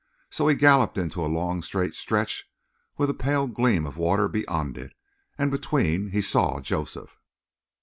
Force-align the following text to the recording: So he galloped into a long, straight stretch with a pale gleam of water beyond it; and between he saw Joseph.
So 0.31 0.47
he 0.47 0.55
galloped 0.55 0.97
into 0.97 1.23
a 1.23 1.29
long, 1.31 1.61
straight 1.61 1.93
stretch 1.93 2.49
with 2.97 3.11
a 3.11 3.13
pale 3.13 3.45
gleam 3.45 3.85
of 3.85 3.97
water 3.97 4.27
beyond 4.27 4.75
it; 4.79 4.93
and 5.37 5.51
between 5.51 6.09
he 6.09 6.21
saw 6.21 6.59
Joseph. 6.59 7.19